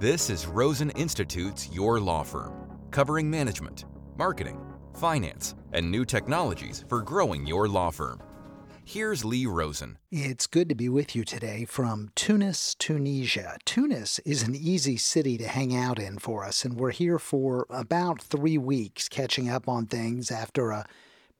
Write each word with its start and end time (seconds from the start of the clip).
This 0.00 0.30
is 0.30 0.46
Rosen 0.46 0.88
Institute's 0.92 1.68
Your 1.70 2.00
Law 2.00 2.22
Firm, 2.22 2.54
covering 2.90 3.30
management, 3.30 3.84
marketing, 4.16 4.58
finance, 4.94 5.54
and 5.74 5.90
new 5.90 6.06
technologies 6.06 6.86
for 6.88 7.02
growing 7.02 7.46
your 7.46 7.68
law 7.68 7.90
firm. 7.90 8.22
Here's 8.82 9.26
Lee 9.26 9.44
Rosen. 9.44 9.98
It's 10.10 10.46
good 10.46 10.70
to 10.70 10.74
be 10.74 10.88
with 10.88 11.14
you 11.14 11.22
today 11.22 11.66
from 11.66 12.12
Tunis, 12.14 12.74
Tunisia. 12.76 13.58
Tunis 13.66 14.18
is 14.20 14.42
an 14.42 14.54
easy 14.54 14.96
city 14.96 15.36
to 15.36 15.46
hang 15.46 15.76
out 15.76 15.98
in 15.98 16.18
for 16.18 16.46
us, 16.46 16.64
and 16.64 16.78
we're 16.78 16.92
here 16.92 17.18
for 17.18 17.66
about 17.68 18.22
three 18.22 18.56
weeks 18.56 19.06
catching 19.06 19.50
up 19.50 19.68
on 19.68 19.84
things 19.84 20.30
after 20.30 20.70
a 20.70 20.86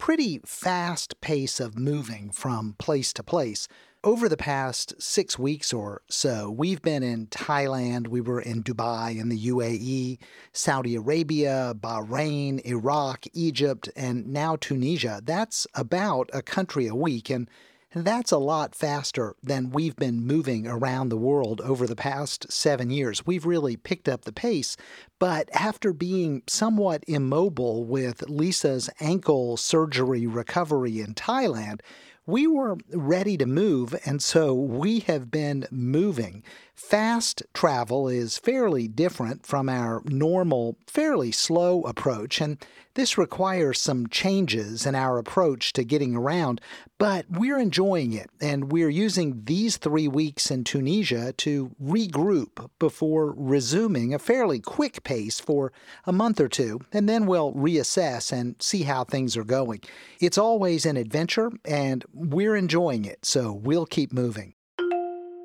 pretty 0.01 0.41
fast 0.47 1.21
pace 1.21 1.61
of 1.61 1.79
moving 1.79 2.31
from 2.31 2.75
place 2.79 3.13
to 3.13 3.23
place. 3.23 3.69
Over 4.03 4.31
the 4.31 4.37
past 4.37 4.95
six 4.99 5.39
weeks 5.39 5.75
or 5.75 6.01
so, 6.09 6.51
we've 6.51 6.81
been 6.81 7.03
in 7.03 7.27
Thailand, 7.27 8.09
we 8.09 8.23
were 8.23 8.41
in 8.41 8.63
Dubai 8.63 9.21
in 9.21 9.29
the 9.29 9.39
UAE, 9.39 10.19
Saudi 10.55 10.97
Arabia, 10.97 11.75
Bahrain, 11.79 12.65
Iraq, 12.65 13.27
Egypt, 13.35 13.91
and 13.95 14.27
now 14.27 14.57
Tunisia. 14.57 15.21
That's 15.23 15.67
about 15.75 16.31
a 16.33 16.41
country 16.41 16.87
a 16.87 16.95
week. 16.95 17.29
And 17.29 17.47
that's 17.95 18.31
a 18.31 18.39
lot 18.39 18.75
faster 18.75 19.35
than 19.43 19.71
we've 19.71 19.97
been 19.97 20.25
moving 20.25 20.67
around 20.67 21.09
the 21.09 21.17
world 21.17 21.61
over 21.63 21.87
the 21.87 21.97
past 21.97 22.51
seven 22.53 22.91
years. 22.91 23.27
We've 23.27 23.45
really 23.45 23.77
picked 23.77 24.09
up 24.09 24.25
the 24.25 24.33
pace. 24.33 24.77
But 25.19 25.49
after 25.53 25.93
being 25.93 26.43
somewhat 26.47 27.05
immobile 27.09 27.85
with 27.85 28.29
Lisa's 28.29 28.89
ankle 29.01 29.57
surgery 29.57 30.27
recovery 30.27 31.01
in 31.01 31.15
Thailand, 31.15 31.81
we 32.27 32.47
were 32.47 32.77
ready 32.93 33.37
to 33.37 33.47
move, 33.47 33.95
and 34.05 34.23
so 34.23 34.55
we 34.55 35.01
have 35.01 35.31
been 35.31 35.67
moving. 35.71 36.45
Fast 36.83 37.45
travel 37.55 38.09
is 38.09 38.37
fairly 38.37 38.89
different 38.89 39.47
from 39.47 39.69
our 39.69 40.03
normal, 40.07 40.77
fairly 40.89 41.31
slow 41.31 41.83
approach, 41.83 42.41
and 42.41 42.59
this 42.95 43.17
requires 43.17 43.81
some 43.81 44.09
changes 44.09 44.87
in 44.87 44.97
our 44.97 45.19
approach 45.19 45.73
to 45.75 45.85
getting 45.85 46.17
around, 46.17 46.61
but 46.99 47.27
we're 47.31 47.59
enjoying 47.59 48.13
it, 48.13 48.29
and 48.41 48.73
we're 48.73 48.89
using 48.89 49.43
these 49.45 49.77
three 49.77 50.09
weeks 50.09 50.51
in 50.51 50.65
Tunisia 50.65 51.33
to 51.35 51.71
regroup 51.81 52.69
before 52.81 53.35
resuming 53.37 54.13
a 54.13 54.19
fairly 54.19 54.59
quick 54.59 55.05
pace 55.05 55.39
for 55.39 55.73
a 56.07 56.13
month 56.13 56.41
or 56.41 56.49
two, 56.49 56.81
and 56.93 57.09
then 57.09 57.27
we'll 57.27 57.53
reassess 57.53 58.33
and 58.33 58.57
see 58.59 58.83
how 58.83 59.05
things 59.05 59.37
are 59.37 59.45
going. 59.45 59.81
It's 60.19 60.39
always 60.39 60.85
an 60.87 60.97
adventure, 60.97 61.53
and 61.65 62.05
we're 62.13 62.57
enjoying 62.57 63.05
it, 63.05 63.25
so 63.25 63.53
we'll 63.53 63.87
keep 63.87 64.13
moving. 64.13 64.55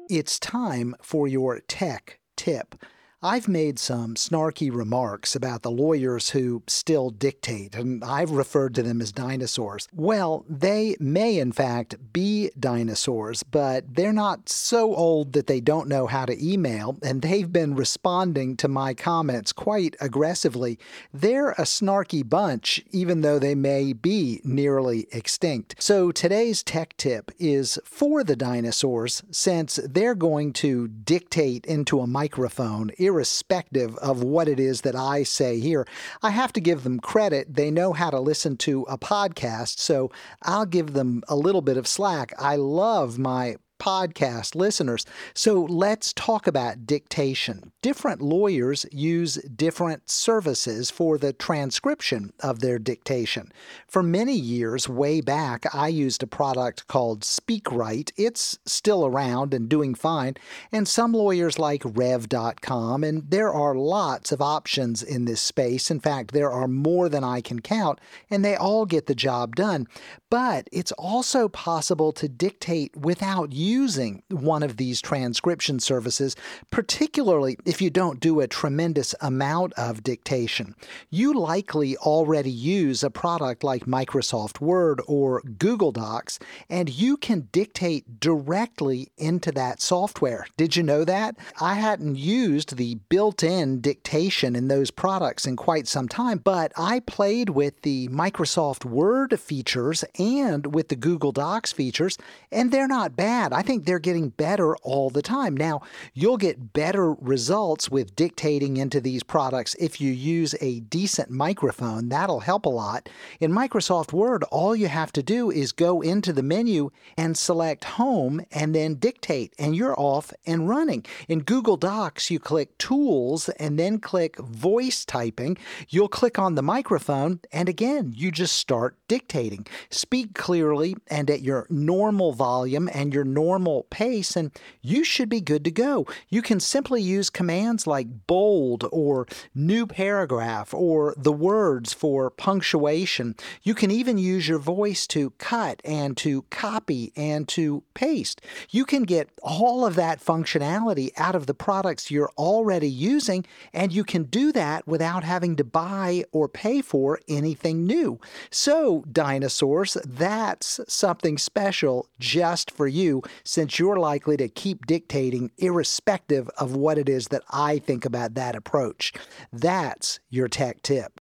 It's 0.07 0.37
time 0.37 0.95
for 1.01 1.27
your 1.27 1.61
tech 1.61 2.19
tip. 2.35 2.75
I've 3.23 3.47
made 3.47 3.79
some 3.79 4.15
snarky 4.15 4.71
remarks 4.71 5.35
about 5.35 5.63
the 5.63 5.71
lawyers 5.71 6.31
who 6.31 6.61
still 6.67 7.09
dictate, 7.09 7.73
and 7.73 8.03
I've 8.03 8.31
referred 8.31 8.75
to 8.75 8.83
them 8.83 9.01
as 9.01 9.11
dinosaurs. 9.11 9.87
Well, 9.93 10.45
they 10.49 10.95
may 10.99 11.39
in 11.39 11.51
fact 11.53 11.95
be 12.13 12.51
dinosaurs, 12.59 13.41
but 13.41 13.95
they're 13.95 14.13
not 14.13 14.49
so 14.49 14.93
old 14.93 15.33
that 15.33 15.47
they 15.47 15.61
don't 15.61 15.87
know 15.87 16.07
how 16.07 16.25
to 16.25 16.45
email, 16.45 16.97
and 17.01 17.21
they've 17.21 17.51
been 17.51 17.73
responding 17.73 18.57
to 18.57 18.67
my 18.67 18.93
comments 18.93 19.53
quite 19.53 19.95
aggressively. 20.01 20.77
They're 21.13 21.51
a 21.51 21.63
snarky 21.63 22.27
bunch, 22.27 22.83
even 22.91 23.21
though 23.21 23.39
they 23.39 23.55
may 23.55 23.93
be 23.93 24.41
nearly 24.43 25.07
extinct. 25.11 25.75
So 25.79 26.11
today's 26.11 26.61
tech 26.61 26.95
tip 26.97 27.31
is 27.39 27.79
for 27.85 28.23
the 28.23 28.35
dinosaurs, 28.35 29.23
since 29.31 29.79
they're 29.83 30.15
going 30.15 30.53
to 30.53 30.89
dictate 30.89 31.65
into 31.65 32.01
a 32.01 32.07
microphone 32.07 32.91
irrespective 33.05 33.95
of 33.97 34.23
what 34.23 34.47
it 34.47 34.59
is 34.59 34.81
that 34.81 34.95
I 34.95 35.23
say 35.23 35.59
here. 35.59 35.87
I 36.21 36.31
have 36.31 36.51
to 36.53 36.61
give 36.61 36.83
them 36.83 36.99
credit. 36.99 37.55
They 37.55 37.71
know 37.71 37.93
how 37.93 38.09
to 38.09 38.19
listen 38.19 38.57
to 38.57 38.83
a 38.83 38.97
podcast, 38.97 39.79
so 39.79 40.11
I'll 40.43 40.65
give 40.65 40.93
them 40.93 41.23
a 41.27 41.35
little 41.35 41.61
bit 41.61 41.77
of 41.77 41.87
slack. 41.87 42.33
I 42.39 42.55
love 42.55 43.17
my 43.17 43.57
podcast 43.85 44.55
listeners. 44.55 45.05
So 45.35 45.61
let's 45.61 46.11
talk 46.13 46.47
about 46.47 46.87
dictation. 46.87 47.71
Different 47.83 48.19
lawyers 48.19 48.83
use 48.91 49.35
different 49.55 50.09
services 50.09 50.89
for 50.89 51.19
the 51.19 51.33
transcription 51.33 52.33
of 52.39 52.61
their 52.61 52.79
dictation. 52.79 53.51
For 53.87 54.01
many 54.01 54.33
years, 54.33 54.89
way 54.89 55.21
back, 55.21 55.65
I 55.71 55.89
used 55.89 56.23
a 56.23 56.27
product 56.27 56.87
called 56.87 57.21
SpeakWrite. 57.21 58.11
It's 58.17 58.57
still 58.65 59.05
around 59.05 59.53
and 59.53 59.69
doing 59.69 59.93
fine, 59.93 60.33
and 60.71 60.87
some 60.87 61.13
lawyers 61.13 61.59
like 61.59 61.83
Rev.com, 61.85 63.03
and 63.03 63.29
there 63.29 63.53
are 63.53 63.75
lots 63.75 64.31
of 64.31 64.41
options 64.41 65.03
in 65.03 65.25
this 65.25 65.41
space. 65.41 65.91
In 65.91 65.99
fact, 65.99 66.31
there 66.31 66.51
are 66.51 66.67
more 66.67 67.07
than 67.07 67.23
I 67.23 67.39
can 67.41 67.61
count, 67.61 67.99
and 68.31 68.43
they 68.43 68.55
all 68.55 68.87
get 68.87 69.05
the 69.05 69.13
job 69.13 69.55
done. 69.55 69.87
But 70.31 70.67
it's 70.71 70.91
also 70.93 71.47
possible 71.47 72.11
to 72.13 72.27
dictate 72.27 72.97
without 72.97 73.53
using 73.75 74.23
one 74.29 74.63
of 74.63 74.77
these 74.77 75.01
transcription 75.01 75.79
services, 75.79 76.35
particularly 76.71 77.57
if 77.65 77.81
you 77.81 77.89
don't 77.89 78.21
do 78.21 78.39
a 78.39 78.47
tremendous 78.47 79.13
amount 79.19 79.73
of 79.73 80.01
dictation. 80.01 80.75
You 81.09 81.33
likely 81.33 81.97
already 81.97 82.51
use 82.51 83.03
a 83.03 83.09
product 83.09 83.63
like 83.63 83.85
Microsoft 83.85 84.61
Word 84.61 85.01
or 85.07 85.41
Google 85.57 85.91
Docs, 85.91 86.39
and 86.69 86.89
you 86.89 87.17
can 87.17 87.49
dictate 87.51 88.19
directly 88.19 89.09
into 89.17 89.51
that 89.51 89.81
software. 89.81 90.47
Did 90.55 90.77
you 90.77 90.83
know 90.83 91.03
that? 91.03 91.35
I 91.59 91.73
hadn't 91.73 92.15
used 92.15 92.77
the 92.77 92.95
built 93.09 93.43
in 93.43 93.81
dictation 93.81 94.55
in 94.55 94.69
those 94.69 94.89
products 94.89 95.45
in 95.45 95.55
quite 95.57 95.87
some 95.87 96.07
time, 96.07 96.37
but 96.37 96.71
I 96.77 97.01
played 97.01 97.49
with 97.49 97.81
the 97.81 98.07
Microsoft 98.07 98.85
Word 98.85 99.37
features 99.39 100.05
and 100.17 100.73
with 100.73 100.87
the 100.87 100.95
Google 100.95 101.33
Docs 101.33 101.73
features, 101.73 102.17
and 102.51 102.71
they're 102.71 102.87
not 102.87 103.17
bad. 103.17 103.51
I 103.55 103.61
think 103.61 103.85
they're 103.85 103.99
getting 103.99 104.29
better 104.29 104.75
all 104.77 105.09
the 105.09 105.21
time. 105.21 105.55
Now, 105.55 105.81
you'll 106.13 106.35
get 106.35 106.73
better 106.73 107.13
results 107.13 107.89
with 107.89 108.13
dictating 108.13 108.75
into 108.75 108.99
these 108.99 109.23
products 109.23 109.75
if 109.79 110.01
you 110.01 110.11
use 110.11 110.55
a 110.59 110.81
decent 110.81 111.29
microphone. 111.29 112.09
That'll 112.09 112.41
help 112.41 112.65
a 112.65 112.69
lot. 112.69 113.07
In 113.39 113.53
Microsoft 113.53 114.11
Word, 114.11 114.43
all 114.51 114.75
you 114.75 114.89
have 114.89 115.13
to 115.13 115.23
do 115.23 115.49
is 115.49 115.71
go 115.71 116.01
into 116.01 116.33
the 116.33 116.43
menu 116.43 116.89
and 117.17 117.37
select 117.37 117.85
Home 117.85 118.41
and 118.51 118.75
then 118.75 118.95
dictate, 118.95 119.53
and 119.57 119.73
you're 119.73 119.97
off 119.97 120.33
and 120.45 120.67
running. 120.67 121.05
In 121.29 121.39
Google 121.39 121.77
Docs, 121.77 122.29
you 122.29 122.39
click 122.39 122.77
Tools 122.77 123.47
and 123.47 123.79
then 123.79 123.99
click 123.99 124.37
Voice 124.37 125.05
Typing. 125.05 125.57
You'll 125.87 126.09
click 126.09 126.37
on 126.37 126.55
the 126.55 126.61
microphone, 126.61 127.39
and 127.53 127.69
again, 127.69 128.11
you 128.13 128.31
just 128.31 128.57
start 128.57 128.97
dictating. 129.07 129.65
Speak 129.89 130.33
clearly 130.33 130.97
and 131.07 131.29
at 131.29 131.41
your 131.41 131.67
normal 131.69 132.33
volume 132.33 132.89
and 132.93 133.13
your 133.13 133.23
normal 133.45 133.83
pace, 133.91 134.35
and 134.35 134.49
you 134.81 135.03
should 135.03 135.29
be 135.29 135.39
good 135.39 135.63
to 135.63 135.69
go. 135.69 136.07
You 136.29 136.41
can 136.41 136.59
simply 136.59 136.99
use 136.99 137.29
commands 137.29 137.85
like 137.85 138.25
bold 138.25 138.85
or 138.91 139.27
new 139.53 139.85
paragraph 139.85 140.73
or 140.73 141.13
the 141.15 141.31
words 141.31 141.93
for 141.93 142.31
punctuation. 142.31 143.35
You 143.61 143.75
can 143.75 143.91
even 143.91 144.17
use 144.17 144.47
your 144.47 144.57
voice 144.57 145.05
to 145.07 145.29
cut 145.37 145.79
and 145.85 146.17
to 146.17 146.41
copy 146.49 147.13
and 147.15 147.47
to 147.49 147.83
paste. 147.93 148.41
You 148.71 148.83
can 148.83 149.03
get 149.03 149.29
all 149.43 149.85
of 149.85 149.93
that 149.95 150.19
functionality 150.19 151.11
out 151.15 151.35
of 151.35 151.45
the 151.45 151.53
products 151.53 152.09
you're 152.09 152.33
already 152.39 152.89
using, 152.89 153.45
and 153.73 153.93
you 153.93 154.03
can 154.03 154.23
do 154.23 154.51
that 154.53 154.87
without 154.87 155.23
having 155.23 155.55
to 155.57 155.63
buy 155.63 156.23
or 156.31 156.49
pay 156.49 156.81
for 156.81 157.19
anything 157.27 157.85
new. 157.85 158.19
So, 158.49 159.03
dinosaurs, 159.11 159.97
that's 160.03 160.79
something 160.87 161.37
special 161.37 162.07
just 162.19 162.71
for 162.71 162.87
you 162.87 163.21
since 163.43 163.79
you're 163.79 163.99
likely 163.99 164.37
to 164.37 164.47
keep 164.47 164.85
dictating 164.85 165.51
irrespective 165.57 166.49
of 166.57 166.75
what 166.75 166.97
it 166.97 167.09
is 167.09 167.27
that 167.27 167.43
I 167.49 167.79
think 167.79 168.05
about 168.05 168.35
that 168.35 168.55
approach. 168.55 169.13
That's 169.51 170.19
your 170.29 170.47
tech 170.47 170.81
tip. 170.81 171.19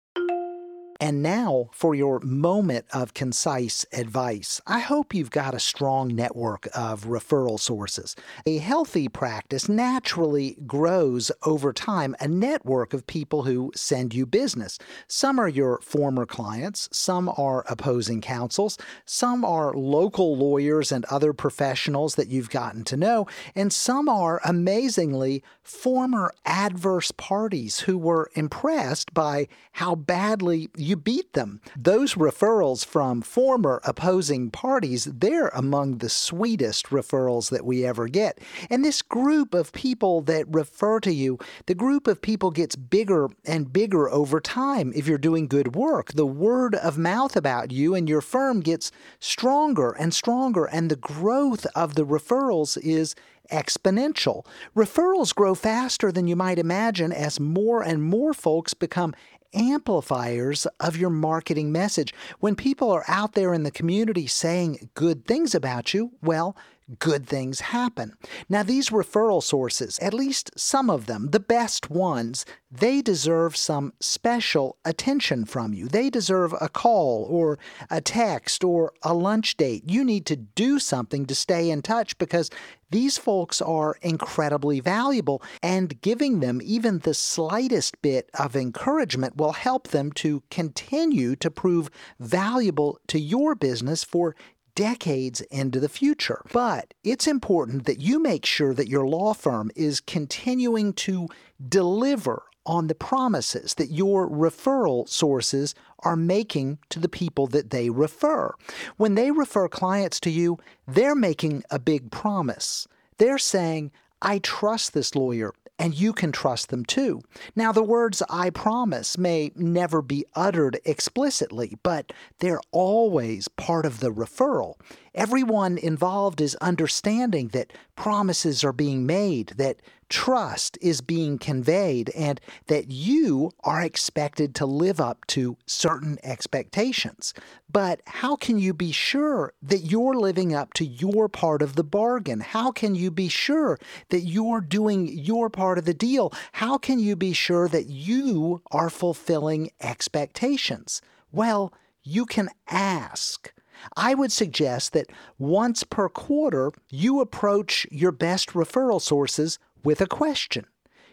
And 1.03 1.21
now 1.21 1.67
for 1.73 1.93
your 1.93 2.21
moment 2.21 2.85
of 2.93 3.13
concise 3.13 3.85
advice. 3.91 4.61
I 4.65 4.79
hope 4.79 5.13
you've 5.13 5.31
got 5.31 5.53
a 5.53 5.59
strong 5.59 6.15
network 6.15 6.69
of 6.73 7.03
referral 7.03 7.59
sources. 7.59 8.15
A 8.45 8.59
healthy 8.59 9.09
practice 9.09 9.67
naturally 9.67 10.55
grows 10.65 11.29
over 11.45 11.73
time 11.73 12.15
a 12.21 12.29
network 12.29 12.93
of 12.93 13.05
people 13.05 13.43
who 13.43 13.69
send 13.75 14.13
you 14.13 14.25
business. 14.25 14.79
Some 15.09 15.39
are 15.39 15.49
your 15.49 15.81
former 15.81 16.25
clients, 16.25 16.87
some 16.93 17.27
are 17.35 17.65
opposing 17.67 18.21
counsels, 18.21 18.77
some 19.03 19.43
are 19.43 19.73
local 19.73 20.37
lawyers 20.37 20.89
and 20.93 21.03
other 21.05 21.33
professionals 21.33 22.15
that 22.15 22.29
you've 22.29 22.49
gotten 22.49 22.85
to 22.85 22.95
know, 22.95 23.27
and 23.55 23.73
some 23.73 24.07
are 24.07 24.39
amazingly 24.45 25.43
former 25.63 26.31
adverse 26.45 27.11
parties 27.11 27.81
who 27.81 27.97
were 27.97 28.31
impressed 28.35 29.13
by 29.13 29.49
how 29.73 29.95
badly 29.95 30.69
you 30.77 30.92
you 30.93 30.97
beat 30.97 31.33
them. 31.33 31.59
Those 31.75 32.13
referrals 32.13 32.85
from 32.85 33.23
former 33.23 33.81
opposing 33.83 34.51
parties, 34.51 35.05
they're 35.05 35.47
among 35.47 35.97
the 35.97 36.09
sweetest 36.09 36.89
referrals 36.91 37.49
that 37.49 37.65
we 37.65 37.83
ever 37.83 38.07
get. 38.07 38.37
And 38.69 38.85
this 38.85 39.01
group 39.01 39.55
of 39.55 39.71
people 39.71 40.21
that 40.21 40.45
refer 40.47 40.99
to 40.99 41.11
you, 41.11 41.39
the 41.65 41.73
group 41.73 42.05
of 42.05 42.21
people 42.21 42.51
gets 42.51 42.75
bigger 42.75 43.29
and 43.43 43.73
bigger 43.73 44.07
over 44.07 44.39
time 44.39 44.93
if 44.95 45.07
you're 45.07 45.17
doing 45.17 45.47
good 45.47 45.75
work. 45.75 46.13
The 46.13 46.27
word 46.27 46.75
of 46.75 46.95
mouth 46.99 47.35
about 47.35 47.71
you 47.71 47.95
and 47.95 48.07
your 48.07 48.21
firm 48.21 48.59
gets 48.59 48.91
stronger 49.19 49.93
and 49.93 50.13
stronger, 50.13 50.65
and 50.65 50.91
the 50.91 50.95
growth 50.95 51.65
of 51.75 51.95
the 51.95 52.05
referrals 52.05 52.77
is 52.83 53.15
exponential. 53.51 54.45
Referrals 54.75 55.33
grow 55.33 55.55
faster 55.55 56.11
than 56.11 56.27
you 56.27 56.35
might 56.35 56.59
imagine 56.59 57.11
as 57.11 57.39
more 57.39 57.81
and 57.81 58.03
more 58.03 58.33
folks 58.33 58.73
become 58.73 59.13
amplifiers 59.53 60.65
of 60.79 60.97
your 60.97 61.09
marketing 61.09 61.71
message. 61.71 62.13
When 62.39 62.55
people 62.55 62.91
are 62.91 63.05
out 63.07 63.33
there 63.33 63.53
in 63.53 63.63
the 63.63 63.71
community 63.71 64.27
saying 64.27 64.89
good 64.93 65.25
things 65.25 65.53
about 65.53 65.93
you, 65.93 66.11
well, 66.21 66.55
good 66.99 67.27
things 67.27 67.61
happen. 67.61 68.13
Now, 68.49 68.63
these 68.63 68.89
referral 68.89 69.41
sources, 69.41 69.99
at 69.99 70.13
least 70.13 70.51
some 70.57 70.89
of 70.89 71.05
them, 71.05 71.29
the 71.31 71.39
best 71.39 71.89
ones, 71.89 72.45
they 72.69 73.01
deserve 73.01 73.55
some 73.55 73.93
special 73.99 74.77
attention 74.83 75.45
from 75.45 75.73
you. 75.73 75.87
They 75.87 76.09
deserve 76.09 76.53
a 76.59 76.69
call 76.69 77.25
or 77.29 77.59
a 77.89 78.01
text 78.01 78.63
or 78.63 78.93
a 79.03 79.13
lunch 79.13 79.57
date. 79.57 79.83
You 79.87 80.03
need 80.03 80.25
to 80.27 80.35
do 80.35 80.79
something 80.79 81.25
to 81.27 81.35
stay 81.35 81.69
in 81.69 81.81
touch 81.81 82.17
because 82.17 82.49
these 82.93 83.17
folks 83.17 83.59
are 83.59 83.97
incredibly 84.03 84.79
valuable, 84.79 85.41
and 85.63 85.99
giving 86.01 86.41
them 86.41 86.61
even 86.63 86.99
the 86.99 87.15
slightest 87.15 87.99
bit 88.03 88.29
of 88.37 88.55
encouragement 88.55 89.35
will 89.35 89.53
help 89.53 89.87
them 89.87 90.11
to 90.11 90.43
continue 90.51 91.35
to 91.37 91.49
prove 91.49 91.89
valuable 92.19 92.99
to 93.07 93.19
your 93.19 93.55
business 93.55 94.03
for 94.03 94.35
decades 94.75 95.41
into 95.41 95.79
the 95.79 95.89
future. 95.89 96.41
But 96.51 96.93
it's 97.03 97.27
important 97.27 97.85
that 97.85 97.99
you 97.99 98.19
make 98.19 98.45
sure 98.45 98.73
that 98.73 98.89
your 98.89 99.07
law 99.07 99.33
firm 99.33 99.71
is 99.75 99.99
continuing 99.99 100.93
to 100.93 101.27
deliver 101.67 102.43
on 102.65 102.87
the 102.87 102.95
promises 102.95 103.73
that 103.75 103.91
your 103.91 104.29
referral 104.29 105.07
sources 105.07 105.75
are 105.99 106.15
making 106.15 106.79
to 106.89 106.99
the 106.99 107.09
people 107.09 107.47
that 107.47 107.71
they 107.71 107.89
refer. 107.89 108.53
When 108.97 109.15
they 109.15 109.31
refer 109.31 109.67
clients 109.67 110.19
to 110.21 110.29
you, 110.29 110.57
they're 110.87 111.15
making 111.15 111.63
a 111.69 111.79
big 111.79 112.11
promise. 112.11 112.87
They're 113.17 113.37
saying, 113.37 113.91
I 114.21 114.39
trust 114.39 114.93
this 114.93 115.15
lawyer 115.15 115.53
and 115.83 115.99
you 115.99 116.13
can 116.13 116.31
trust 116.31 116.69
them 116.69 116.85
too. 116.85 117.21
Now, 117.57 117.73
the 117.73 117.83
words 117.83 118.23
I 118.29 118.51
promise 118.51 119.17
may 119.17 119.51
never 119.53 120.01
be 120.01 120.23
uttered 120.33 120.79
explicitly, 120.85 121.77
but 121.83 122.13
they're 122.39 122.61
always 122.71 123.49
part 123.49 123.85
of 123.85 123.99
the 123.99 124.09
referral. 124.09 124.75
Everyone 125.15 125.77
involved 125.77 126.41
is 126.41 126.55
understanding 126.55 127.49
that 127.49 127.71
promises 127.95 128.63
are 128.63 128.73
being 128.73 129.05
made, 129.05 129.49
that 129.57 129.79
trust 130.09 130.75
is 130.81 131.01
being 131.01 131.37
conveyed, 131.37 132.09
and 132.15 132.41
that 132.65 132.89
you 132.89 133.51
are 133.63 133.81
expected 133.81 134.55
to 134.55 134.65
live 134.65 134.99
up 134.99 135.25
to 135.27 135.55
certain 135.67 136.17
expectations. 136.23 137.31
But 137.71 138.01
how 138.07 138.35
can 138.35 138.57
you 138.57 138.73
be 138.73 138.91
sure 138.91 139.53
that 139.61 139.79
you're 139.79 140.15
living 140.15 140.55
up 140.55 140.73
to 140.75 140.85
your 140.85 141.29
part 141.29 141.61
of 141.61 141.75
the 141.75 141.83
bargain? 141.83 142.39
How 142.39 142.71
can 142.71 142.95
you 142.95 143.11
be 143.11 143.27
sure 143.27 143.77
that 144.09 144.21
you're 144.21 144.61
doing 144.61 145.07
your 145.07 145.47
part 145.47 145.77
of 145.77 145.85
the 145.85 145.93
deal? 145.93 146.33
How 146.53 146.79
can 146.79 146.97
you 146.97 147.15
be 147.15 147.33
sure 147.33 147.67
that 147.67 147.85
you 147.85 148.63
are 148.71 148.89
fulfilling 148.89 149.69
expectations? 149.79 151.03
Well, 151.31 151.71
you 152.01 152.25
can 152.25 152.49
ask. 152.67 153.52
I 153.95 154.13
would 154.13 154.31
suggest 154.31 154.93
that 154.93 155.11
once 155.37 155.83
per 155.83 156.09
quarter, 156.09 156.71
you 156.89 157.19
approach 157.19 157.85
your 157.91 158.11
best 158.11 158.49
referral 158.49 159.01
sources 159.01 159.59
with 159.83 160.01
a 160.01 160.07
question. 160.07 160.65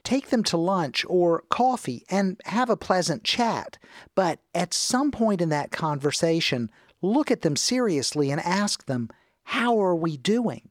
Take 0.03 0.31
them 0.31 0.43
to 0.45 0.57
lunch 0.57 1.05
or 1.09 1.45
coffee 1.51 2.05
and 2.09 2.41
have 2.47 2.71
a 2.71 2.77
pleasant 2.77 3.25
chat. 3.25 3.79
But 4.15 4.41
at 4.55 4.73
some 4.73 5.11
point 5.11 5.41
in 5.41 5.51
that 5.51 5.71
conversation, 5.71 6.71
look 7.03 7.31
at 7.31 7.43
them 7.43 7.57
seriously 7.57 8.31
and 8.31 8.41
ask 8.41 8.87
them, 8.87 9.11
How 9.45 9.79
are 9.81 9.97
we 9.97 10.17
doing? 10.17 10.71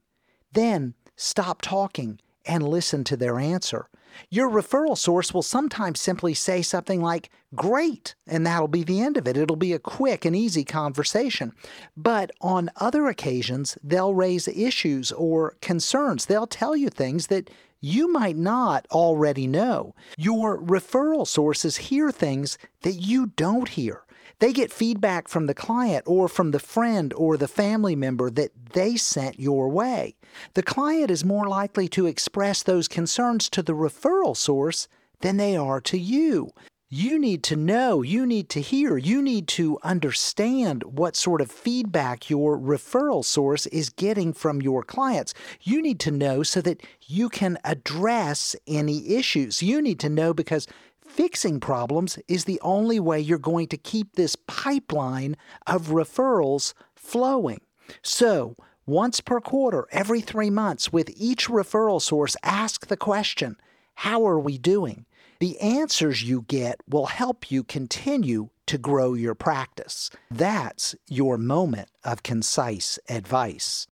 Then 0.52 0.94
stop 1.16 1.62
talking 1.62 2.18
and 2.44 2.68
listen 2.68 3.04
to 3.04 3.16
their 3.16 3.38
answer. 3.38 3.88
Your 4.30 4.48
referral 4.50 4.96
source 4.96 5.32
will 5.32 5.42
sometimes 5.42 6.00
simply 6.00 6.34
say 6.34 6.62
something 6.62 7.00
like, 7.00 7.30
Great, 7.54 8.14
and 8.26 8.46
that'll 8.46 8.68
be 8.68 8.84
the 8.84 9.00
end 9.00 9.16
of 9.16 9.26
it. 9.26 9.36
It'll 9.36 9.56
be 9.56 9.72
a 9.72 9.80
quick 9.80 10.24
and 10.24 10.36
easy 10.36 10.64
conversation. 10.64 11.52
But 11.96 12.30
on 12.40 12.70
other 12.76 13.08
occasions, 13.08 13.76
they'll 13.82 14.14
raise 14.14 14.46
issues 14.46 15.10
or 15.10 15.56
concerns. 15.60 16.26
They'll 16.26 16.46
tell 16.46 16.76
you 16.76 16.90
things 16.90 17.26
that 17.26 17.50
you 17.80 18.12
might 18.12 18.36
not 18.36 18.86
already 18.90 19.46
know. 19.46 19.94
Your 20.16 20.60
referral 20.60 21.26
sources 21.26 21.76
hear 21.76 22.12
things 22.12 22.58
that 22.82 22.94
you 22.94 23.26
don't 23.26 23.68
hear. 23.70 24.04
They 24.40 24.54
get 24.54 24.72
feedback 24.72 25.28
from 25.28 25.46
the 25.46 25.54
client 25.54 26.04
or 26.06 26.26
from 26.26 26.50
the 26.50 26.58
friend 26.58 27.12
or 27.12 27.36
the 27.36 27.46
family 27.46 27.94
member 27.94 28.30
that 28.30 28.50
they 28.72 28.96
sent 28.96 29.38
your 29.38 29.68
way. 29.68 30.16
The 30.54 30.62
client 30.62 31.10
is 31.10 31.24
more 31.24 31.46
likely 31.46 31.88
to 31.88 32.06
express 32.06 32.62
those 32.62 32.88
concerns 32.88 33.50
to 33.50 33.62
the 33.62 33.74
referral 33.74 34.34
source 34.36 34.88
than 35.20 35.36
they 35.36 35.56
are 35.56 35.80
to 35.82 35.98
you. 35.98 36.50
You 36.92 37.20
need 37.20 37.44
to 37.44 37.54
know, 37.54 38.02
you 38.02 38.26
need 38.26 38.48
to 38.48 38.60
hear, 38.60 38.96
you 38.96 39.22
need 39.22 39.46
to 39.48 39.78
understand 39.84 40.82
what 40.84 41.14
sort 41.14 41.40
of 41.40 41.52
feedback 41.52 42.28
your 42.28 42.58
referral 42.58 43.24
source 43.24 43.66
is 43.66 43.90
getting 43.90 44.32
from 44.32 44.60
your 44.60 44.82
clients. 44.82 45.32
You 45.60 45.82
need 45.82 46.00
to 46.00 46.10
know 46.10 46.42
so 46.42 46.60
that 46.62 46.82
you 47.06 47.28
can 47.28 47.58
address 47.62 48.56
any 48.66 49.14
issues. 49.14 49.62
You 49.62 49.80
need 49.80 50.00
to 50.00 50.08
know 50.08 50.34
because 50.34 50.66
Fixing 51.10 51.58
problems 51.58 52.20
is 52.28 52.44
the 52.44 52.60
only 52.62 53.00
way 53.00 53.18
you're 53.18 53.36
going 53.36 53.66
to 53.68 53.76
keep 53.76 54.14
this 54.14 54.36
pipeline 54.46 55.36
of 55.66 55.88
referrals 55.88 56.72
flowing. 56.94 57.60
So, 58.00 58.54
once 58.86 59.20
per 59.20 59.40
quarter, 59.40 59.88
every 59.90 60.20
three 60.20 60.50
months, 60.50 60.92
with 60.92 61.10
each 61.16 61.48
referral 61.48 62.00
source, 62.00 62.36
ask 62.44 62.86
the 62.86 62.96
question 62.96 63.56
How 63.96 64.24
are 64.24 64.38
we 64.38 64.56
doing? 64.56 65.04
The 65.40 65.60
answers 65.60 66.22
you 66.22 66.44
get 66.46 66.80
will 66.88 67.06
help 67.06 67.50
you 67.50 67.64
continue 67.64 68.50
to 68.66 68.78
grow 68.78 69.14
your 69.14 69.34
practice. 69.34 70.10
That's 70.30 70.94
your 71.08 71.36
moment 71.38 71.88
of 72.04 72.22
concise 72.22 73.00
advice. 73.08 73.88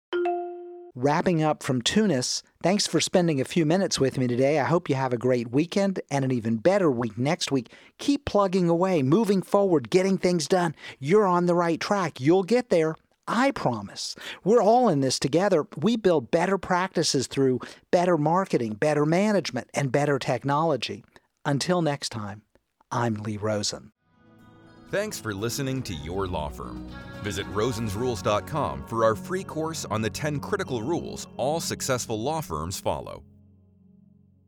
Wrapping 0.94 1.43
up 1.43 1.62
from 1.62 1.81
Tunis, 1.81 2.43
thanks 2.62 2.87
for 2.87 3.00
spending 3.00 3.41
a 3.41 3.47
few 3.47 3.65
minutes 3.65 3.99
with 3.99 4.19
me 4.19 4.27
today. 4.27 4.61
I 4.61 4.65
hope 4.65 4.91
you 4.91 4.94
have 4.94 5.15
a 5.15 5.17
great 5.17 5.50
weekend 5.50 6.00
and 6.11 6.23
an 6.23 6.31
even 6.31 6.58
better 6.58 6.91
week 6.91 7.17
next 7.17 7.51
week. 7.51 7.72
Keep 7.96 8.27
plugging 8.27 8.69
away, 8.69 9.03
moving 9.03 9.41
forward, 9.41 9.89
getting 9.89 10.19
things 10.19 10.46
done. 10.46 10.75
You're 10.99 11.27
on 11.27 11.46
the 11.46 11.55
right 11.55 11.81
track. 11.81 12.20
You'll 12.20 12.43
get 12.43 12.69
there. 12.69 12.96
I 13.27 13.53
promise. 13.53 14.15
We're 14.44 14.63
all 14.63 14.91
in 14.91 15.01
this 15.01 15.19
together. 15.19 15.67
We 15.79 15.96
build 15.96 16.31
better 16.31 16.58
practices 16.58 17.27
through 17.27 17.61
better 17.91 18.19
marketing, 18.19 18.75
better 18.75 19.06
management, 19.06 19.70
and 19.72 19.91
better 19.91 20.19
technology. 20.19 21.05
Until 21.46 21.81
next 21.81 22.11
time, 22.11 22.43
I'm 22.91 23.15
Lee 23.15 23.39
Rosen. 23.39 23.93
Thanks 24.93 25.19
for 25.19 25.32
listening 25.32 25.81
to 25.84 25.94
Your 25.94 26.27
Law 26.27 26.51
Firm. 26.51 26.87
Visit 27.22 27.46
rosensrules.com 27.46 28.84
for 28.87 29.06
our 29.06 29.15
free 29.15 29.43
course 29.43 29.87
on 29.87 30.03
the 30.03 30.11
10 30.11 30.39
critical 30.39 30.82
rules 30.82 31.29
all 31.39 31.61
successful 31.61 32.20
law 32.20 32.43
firms 32.43 32.79
follow. 32.79 33.25